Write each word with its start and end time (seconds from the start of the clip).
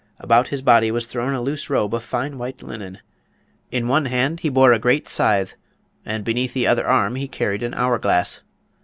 About 0.17 0.47
his 0.47 0.63
body 0.63 0.89
was 0.89 1.05
thrown 1.05 1.35
a 1.35 1.41
loose 1.41 1.69
robe 1.69 1.93
of 1.93 2.03
fine 2.03 2.39
white 2.39 2.63
linen. 2.63 2.97
In 3.71 3.87
one 3.87 4.05
hand 4.05 4.39
he 4.39 4.49
bore 4.49 4.73
a 4.73 4.79
great 4.79 5.07
scythe, 5.07 5.53
and 6.03 6.25
beneath 6.25 6.53
the 6.55 6.65
other 6.65 6.87
arm 6.87 7.13
he 7.17 7.27
carried 7.27 7.61
an 7.61 7.75
hourglass. 7.75 8.41